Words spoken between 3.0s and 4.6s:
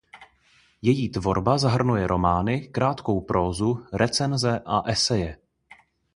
prózu, recenze